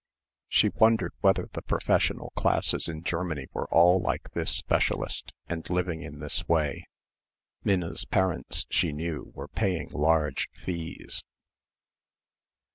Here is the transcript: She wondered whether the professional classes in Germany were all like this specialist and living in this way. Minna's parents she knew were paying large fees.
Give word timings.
She 0.47 0.69
wondered 0.69 1.11
whether 1.19 1.47
the 1.53 1.61
professional 1.61 2.31
classes 2.35 2.87
in 2.87 3.03
Germany 3.03 3.45
were 3.53 3.71
all 3.71 4.01
like 4.01 4.31
this 4.31 4.49
specialist 4.49 5.31
and 5.47 5.69
living 5.69 6.01
in 6.01 6.17
this 6.17 6.47
way. 6.49 6.87
Minna's 7.63 8.03
parents 8.05 8.65
she 8.71 8.93
knew 8.93 9.31
were 9.35 9.47
paying 9.47 9.89
large 9.89 10.49
fees. 10.55 11.23